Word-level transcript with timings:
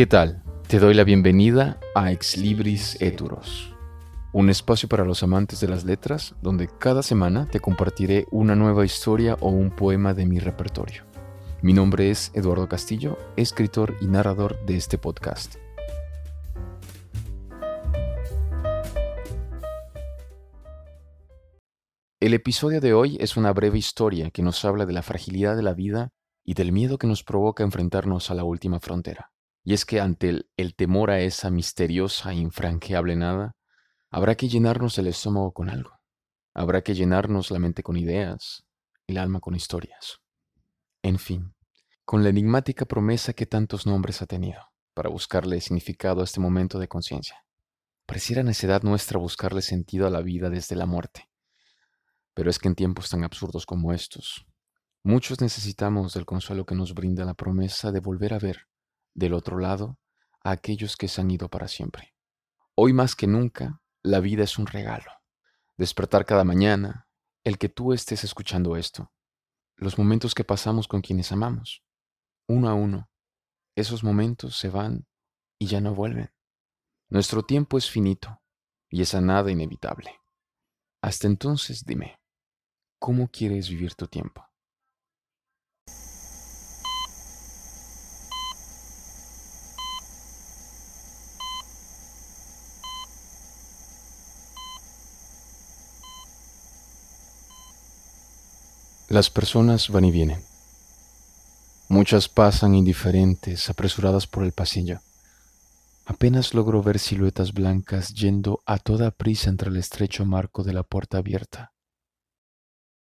¿Qué 0.00 0.06
tal? 0.06 0.42
Te 0.66 0.78
doy 0.78 0.94
la 0.94 1.04
bienvenida 1.04 1.78
a 1.94 2.10
Ex 2.10 2.38
Libris 2.38 2.96
Eturos, 3.02 3.74
un 4.32 4.48
espacio 4.48 4.88
para 4.88 5.04
los 5.04 5.22
amantes 5.22 5.60
de 5.60 5.68
las 5.68 5.84
letras 5.84 6.34
donde 6.40 6.68
cada 6.68 7.02
semana 7.02 7.46
te 7.50 7.60
compartiré 7.60 8.26
una 8.30 8.56
nueva 8.56 8.86
historia 8.86 9.36
o 9.40 9.50
un 9.50 9.68
poema 9.68 10.14
de 10.14 10.24
mi 10.24 10.38
repertorio. 10.38 11.04
Mi 11.60 11.74
nombre 11.74 12.10
es 12.10 12.30
Eduardo 12.32 12.66
Castillo, 12.66 13.18
escritor 13.36 13.94
y 14.00 14.06
narrador 14.06 14.64
de 14.64 14.78
este 14.78 14.96
podcast. 14.96 15.56
El 22.20 22.32
episodio 22.32 22.80
de 22.80 22.94
hoy 22.94 23.18
es 23.20 23.36
una 23.36 23.52
breve 23.52 23.76
historia 23.76 24.30
que 24.30 24.40
nos 24.40 24.64
habla 24.64 24.86
de 24.86 24.94
la 24.94 25.02
fragilidad 25.02 25.56
de 25.56 25.62
la 25.62 25.74
vida 25.74 26.08
y 26.42 26.54
del 26.54 26.72
miedo 26.72 26.96
que 26.96 27.06
nos 27.06 27.22
provoca 27.22 27.64
enfrentarnos 27.64 28.30
a 28.30 28.34
la 28.34 28.44
última 28.44 28.80
frontera. 28.80 29.30
Y 29.62 29.74
es 29.74 29.84
que 29.84 30.00
ante 30.00 30.46
el, 30.56 30.74
temor 30.74 31.10
a 31.10 31.20
esa 31.20 31.50
misteriosa 31.50 32.32
e 32.32 32.36
infranqueable 32.36 33.16
nada, 33.16 33.56
habrá 34.10 34.34
que 34.34 34.48
llenarnos 34.48 34.98
el 34.98 35.06
estómago 35.06 35.52
con 35.52 35.68
algo. 35.68 35.92
Habrá 36.54 36.82
que 36.82 36.94
llenarnos 36.94 37.50
la 37.50 37.58
mente 37.58 37.82
con 37.82 37.96
ideas, 37.96 38.64
el 39.06 39.18
alma 39.18 39.40
con 39.40 39.54
historias. 39.54 40.18
En 41.02 41.18
fin, 41.18 41.54
con 42.04 42.22
la 42.22 42.30
enigmática 42.30 42.86
promesa 42.86 43.32
que 43.32 43.46
tantos 43.46 43.86
nombres 43.86 44.22
ha 44.22 44.26
tenido, 44.26 44.60
para 44.94 45.10
buscarle 45.10 45.60
significado 45.60 46.20
a 46.20 46.24
este 46.24 46.40
momento 46.40 46.78
de 46.78 46.88
conciencia. 46.88 47.44
Pareciera 48.06 48.42
necedad 48.42 48.82
nuestra 48.82 49.18
buscarle 49.18 49.62
sentido 49.62 50.06
a 50.06 50.10
la 50.10 50.20
vida 50.20 50.50
desde 50.50 50.74
la 50.74 50.86
muerte 50.86 51.30
pero 52.40 52.48
es 52.48 52.58
que 52.58 52.68
en 52.68 52.74
tiempos 52.74 53.10
tan 53.10 53.24
absurdos 53.24 53.66
como 53.66 53.92
estos, 53.92 54.46
muchos 55.02 55.42
necesitamos 55.42 56.14
del 56.14 56.24
consuelo 56.24 56.64
que 56.64 56.74
nos 56.74 56.94
brinda 56.94 57.24
la 57.24 57.34
promesa 57.34 57.92
de 57.92 58.00
volver 58.00 58.34
a 58.34 58.38
ver 58.38 58.66
del 59.14 59.34
otro 59.34 59.58
lado 59.58 59.98
a 60.42 60.52
aquellos 60.52 60.96
que 60.96 61.08
se 61.08 61.20
han 61.20 61.30
ido 61.30 61.48
para 61.48 61.68
siempre. 61.68 62.14
Hoy 62.74 62.92
más 62.92 63.14
que 63.14 63.26
nunca, 63.26 63.82
la 64.02 64.20
vida 64.20 64.44
es 64.44 64.58
un 64.58 64.66
regalo. 64.66 65.10
Despertar 65.76 66.24
cada 66.24 66.44
mañana, 66.44 67.08
el 67.44 67.58
que 67.58 67.68
tú 67.68 67.92
estés 67.92 68.24
escuchando 68.24 68.76
esto, 68.76 69.12
los 69.76 69.98
momentos 69.98 70.34
que 70.34 70.44
pasamos 70.44 70.88
con 70.88 71.00
quienes 71.00 71.32
amamos, 71.32 71.82
uno 72.46 72.68
a 72.68 72.74
uno, 72.74 73.10
esos 73.76 74.04
momentos 74.04 74.56
se 74.56 74.68
van 74.68 75.06
y 75.58 75.66
ya 75.66 75.80
no 75.80 75.94
vuelven. 75.94 76.30
Nuestro 77.08 77.42
tiempo 77.42 77.78
es 77.78 77.90
finito 77.90 78.40
y 78.88 79.02
esa 79.02 79.20
nada 79.20 79.50
inevitable. 79.50 80.20
Hasta 81.02 81.26
entonces 81.26 81.84
dime, 81.84 82.20
¿Cómo 83.00 83.28
quieres 83.28 83.70
vivir 83.70 83.94
tu 83.94 84.06
tiempo? 84.08 84.49
Las 99.10 99.28
personas 99.28 99.88
van 99.88 100.04
y 100.04 100.12
vienen. 100.12 100.40
Muchas 101.88 102.28
pasan 102.28 102.76
indiferentes, 102.76 103.68
apresuradas 103.68 104.28
por 104.28 104.44
el 104.44 104.52
pasillo. 104.52 105.00
Apenas 106.06 106.54
logro 106.54 106.80
ver 106.80 107.00
siluetas 107.00 107.52
blancas 107.52 108.14
yendo 108.14 108.62
a 108.66 108.78
toda 108.78 109.10
prisa 109.10 109.50
entre 109.50 109.68
el 109.68 109.78
estrecho 109.78 110.24
marco 110.24 110.62
de 110.62 110.74
la 110.74 110.84
puerta 110.84 111.18
abierta. 111.18 111.72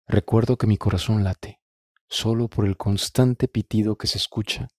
Recuerdo 0.07 0.57
que 0.57 0.65
mi 0.65 0.77
corazón 0.77 1.25
late 1.25 1.59
solo 2.07 2.47
por 2.47 2.65
el 2.65 2.77
constante 2.77 3.49
pitido 3.49 3.97
que 3.97 4.07
se 4.07 4.17
escucha 4.17 4.69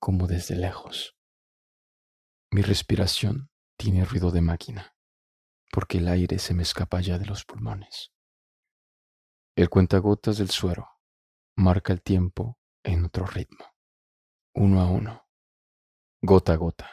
como 0.00 0.26
desde 0.26 0.56
lejos. 0.56 1.14
Mi 2.50 2.62
respiración 2.62 3.48
tiene 3.76 4.04
ruido 4.04 4.32
de 4.32 4.40
máquina, 4.40 4.96
porque 5.70 5.98
el 5.98 6.08
aire 6.08 6.40
se 6.40 6.52
me 6.52 6.64
escapa 6.64 7.00
ya 7.00 7.16
de 7.20 7.26
los 7.26 7.44
pulmones. 7.44 8.13
El 9.56 9.68
cuentagotas 9.68 10.38
del 10.38 10.50
suero 10.50 10.88
marca 11.56 11.92
el 11.92 12.02
tiempo 12.02 12.58
en 12.82 13.04
otro 13.04 13.24
ritmo, 13.24 13.64
uno 14.52 14.80
a 14.80 14.90
uno, 14.90 15.28
gota 16.20 16.54
a 16.54 16.56
gota. 16.56 16.90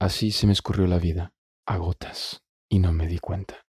Así 0.00 0.32
se 0.32 0.48
me 0.48 0.52
escurrió 0.52 0.88
la 0.88 0.98
vida, 0.98 1.32
a 1.64 1.76
gotas, 1.76 2.42
y 2.68 2.80
no 2.80 2.92
me 2.92 3.06
di 3.06 3.20
cuenta. 3.20 3.64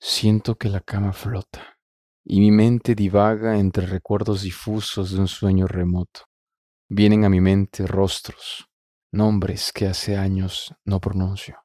Siento 0.00 0.56
que 0.56 0.70
la 0.70 0.80
cama 0.80 1.12
flota 1.12 1.78
y 2.24 2.40
mi 2.40 2.52
mente 2.52 2.94
divaga 2.94 3.58
entre 3.58 3.84
recuerdos 3.84 4.40
difusos 4.40 5.12
de 5.12 5.20
un 5.20 5.28
sueño 5.28 5.66
remoto. 5.66 6.22
Vienen 6.88 7.26
a 7.26 7.28
mi 7.28 7.42
mente 7.42 7.86
rostros, 7.86 8.66
nombres 9.12 9.72
que 9.74 9.86
hace 9.86 10.16
años 10.16 10.74
no 10.86 11.00
pronuncio, 11.00 11.58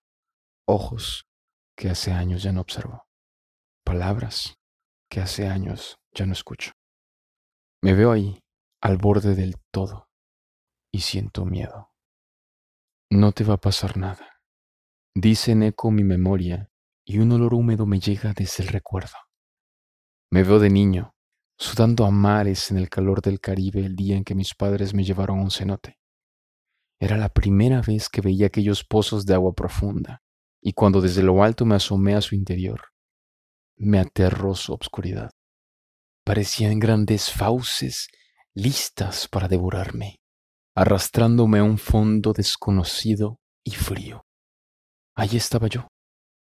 ojos 0.67 1.29
que 1.77 1.89
hace 1.89 2.11
años 2.11 2.43
ya 2.43 2.51
no 2.51 2.59
observo, 2.59 3.07
palabras 3.83 4.55
que 5.09 5.21
hace 5.21 5.47
años 5.47 5.97
ya 6.13 6.25
no 6.25 6.33
escucho. 6.33 6.71
Me 7.81 7.93
veo 7.93 8.11
ahí, 8.11 8.39
al 8.81 8.97
borde 8.97 9.35
del 9.35 9.55
todo, 9.71 10.07
y 10.91 11.01
siento 11.01 11.45
miedo. 11.45 11.91
No 13.11 13.31
te 13.31 13.43
va 13.43 13.55
a 13.55 13.61
pasar 13.61 13.97
nada. 13.97 14.41
Dice 15.15 15.51
en 15.51 15.63
eco 15.63 15.91
mi 15.91 16.03
memoria 16.03 16.69
y 17.05 17.19
un 17.19 17.31
olor 17.33 17.53
húmedo 17.53 17.85
me 17.85 17.99
llega 17.99 18.33
desde 18.33 18.63
el 18.63 18.69
recuerdo. 18.69 19.15
Me 20.31 20.43
veo 20.43 20.59
de 20.59 20.69
niño, 20.69 21.13
sudando 21.59 22.05
a 22.05 22.11
mares 22.11 22.71
en 22.71 22.77
el 22.77 22.89
calor 22.89 23.21
del 23.21 23.39
Caribe 23.39 23.85
el 23.85 23.95
día 23.95 24.15
en 24.15 24.23
que 24.23 24.33
mis 24.33 24.55
padres 24.55 24.93
me 24.93 25.03
llevaron 25.03 25.39
a 25.39 25.43
un 25.43 25.51
cenote. 25.51 25.99
Era 26.99 27.17
la 27.17 27.29
primera 27.29 27.81
vez 27.81 28.09
que 28.09 28.21
veía 28.21 28.47
aquellos 28.47 28.83
pozos 28.83 29.25
de 29.25 29.33
agua 29.33 29.53
profunda, 29.53 30.23
y 30.61 30.73
cuando 30.73 31.01
desde 31.01 31.21
lo 31.21 31.43
alto 31.43 31.65
me 31.65 31.75
asomé 31.75 32.15
a 32.15 32.21
su 32.21 32.33
interior, 32.33 32.92
me 33.77 33.99
aterró 33.99 34.55
su 34.55 34.73
obscuridad. 34.73 35.31
Parecían 36.23 36.79
grandes 36.79 37.31
fauces 37.31 38.07
listas 38.53 39.27
para 39.27 39.47
devorarme, 39.47 40.21
arrastrándome 40.75 41.59
a 41.59 41.63
un 41.63 41.77
fondo 41.77 42.33
desconocido 42.33 43.39
y 43.63 43.71
frío. 43.71 44.25
Allí 45.15 45.37
estaba 45.37 45.67
yo, 45.67 45.87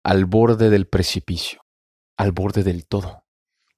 al 0.05 0.27
borde 0.27 0.71
del 0.71 0.87
precipicio, 0.87 1.63
al 2.17 2.33
borde 2.33 2.63
del 2.63 2.87
todo, 2.87 3.25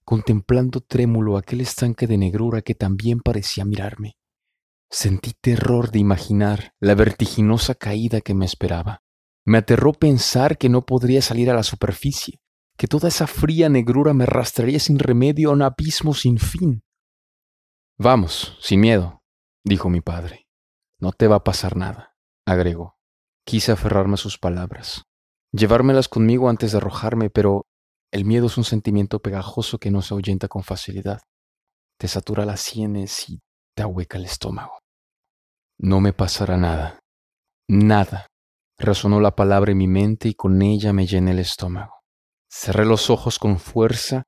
contemplando 0.04 0.80
trémulo 0.80 1.36
aquel 1.36 1.60
estanque 1.60 2.06
de 2.06 2.18
negrura 2.18 2.62
que 2.62 2.74
también 2.74 3.20
parecía 3.20 3.64
mirarme. 3.64 4.16
Sentí 4.90 5.32
terror 5.40 5.90
de 5.90 5.98
imaginar 5.98 6.74
la 6.80 6.94
vertiginosa 6.94 7.74
caída 7.74 8.20
que 8.20 8.34
me 8.34 8.44
esperaba. 8.44 9.02
Me 9.44 9.58
aterró 9.58 9.92
pensar 9.92 10.58
que 10.58 10.68
no 10.68 10.86
podría 10.86 11.22
salir 11.22 11.50
a 11.50 11.54
la 11.54 11.62
superficie, 11.62 12.40
que 12.76 12.86
toda 12.86 13.08
esa 13.08 13.26
fría 13.26 13.68
negrura 13.68 14.12
me 14.12 14.24
arrastraría 14.24 14.78
sin 14.78 14.98
remedio 14.98 15.50
a 15.50 15.52
un 15.52 15.62
abismo 15.62 16.14
sin 16.14 16.38
fin. 16.38 16.82
Vamos, 17.98 18.58
sin 18.60 18.80
miedo, 18.80 19.22
dijo 19.64 19.88
mi 19.88 20.00
padre. 20.00 20.46
No 20.98 21.12
te 21.12 21.26
va 21.28 21.36
a 21.36 21.44
pasar 21.44 21.76
nada, 21.76 22.14
agregó. 22.46 22.96
Quise 23.44 23.72
aferrarme 23.72 24.14
a 24.14 24.18
sus 24.18 24.38
palabras, 24.38 25.04
llevármelas 25.52 26.08
conmigo 26.08 26.48
antes 26.48 26.72
de 26.72 26.78
arrojarme, 26.78 27.30
pero 27.30 27.66
el 28.12 28.24
miedo 28.24 28.46
es 28.46 28.58
un 28.58 28.64
sentimiento 28.64 29.20
pegajoso 29.20 29.78
que 29.78 29.90
no 29.90 30.02
se 30.02 30.14
ahuyenta 30.14 30.48
con 30.48 30.62
facilidad. 30.62 31.20
Te 31.98 32.08
satura 32.08 32.44
las 32.44 32.60
sienes 32.60 33.28
y 33.28 33.40
te 33.74 33.82
ahueca 33.82 34.18
el 34.18 34.24
estómago. 34.24 34.78
No 35.78 36.00
me 36.00 36.12
pasará 36.12 36.56
nada. 36.56 36.98
Nada. 37.68 38.26
Resonó 38.78 39.20
la 39.20 39.34
palabra 39.34 39.72
en 39.72 39.78
mi 39.78 39.88
mente 39.88 40.28
y 40.28 40.34
con 40.34 40.60
ella 40.62 40.92
me 40.92 41.06
llené 41.06 41.32
el 41.32 41.38
estómago. 41.38 41.95
Cerré 42.58 42.86
los 42.86 43.10
ojos 43.10 43.38
con 43.38 43.58
fuerza 43.58 44.24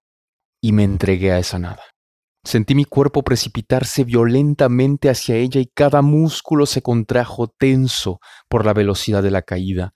y 0.60 0.72
me 0.72 0.84
entregué 0.84 1.32
a 1.32 1.38
esa 1.38 1.58
nada. 1.58 1.82
Sentí 2.44 2.74
mi 2.74 2.84
cuerpo 2.84 3.22
precipitarse 3.22 4.04
violentamente 4.04 5.08
hacia 5.08 5.36
ella 5.36 5.62
y 5.62 5.66
cada 5.66 6.02
músculo 6.02 6.66
se 6.66 6.82
contrajo 6.82 7.48
tenso 7.48 8.20
por 8.50 8.66
la 8.66 8.74
velocidad 8.74 9.22
de 9.22 9.30
la 9.30 9.40
caída 9.40 9.94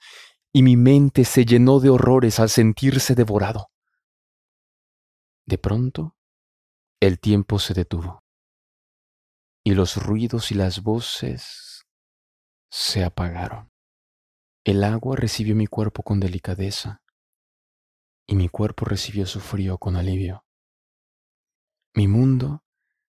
y 0.51 0.63
mi 0.63 0.79
mente 0.79 1.27
se 1.27 1.45
llenó 1.45 1.79
de 1.79 1.91
horrores 1.91 2.41
al 2.41 2.49
sentirse 2.49 3.15
devorado. 3.15 3.69
De 5.45 5.59
pronto, 5.59 6.17
el 7.01 7.21
tiempo 7.21 7.59
se 7.59 7.75
detuvo 7.75 8.25
y 9.63 9.75
los 9.75 10.03
ruidos 10.03 10.51
y 10.51 10.55
las 10.55 10.83
voces 10.83 11.85
se 12.71 13.05
apagaron. 13.05 13.69
El 14.65 14.85
agua 14.85 15.17
recibió 15.17 15.55
mi 15.55 15.67
cuerpo 15.67 16.03
con 16.03 16.19
delicadeza 16.19 17.02
y 18.33 18.35
mi 18.35 18.49
cuerpo 18.49 18.87
recibió 18.87 19.27
su 19.27 19.41
frío 19.41 19.77
con 19.77 19.95
alivio. 19.95 20.47
Mi 21.95 22.09
mundo 22.09 22.65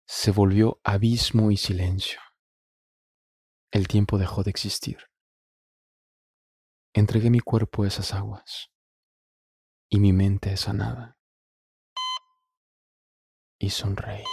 se 0.06 0.30
volvió 0.30 0.80
abismo 0.82 1.50
y 1.50 1.58
silencio. 1.58 2.18
El 3.70 3.86
tiempo 3.86 4.16
dejó 4.16 4.44
de 4.44 4.48
existir. 4.48 4.96
Entregué 6.94 7.28
mi 7.28 7.40
cuerpo 7.40 7.82
a 7.82 7.88
esas 7.88 8.14
aguas 8.14 8.70
y 9.90 10.00
mi 10.00 10.14
mente 10.14 10.48
a 10.48 10.52
esa 10.54 10.72
nada. 10.72 11.18
Y 13.58 13.68
sonreí. 13.68 14.24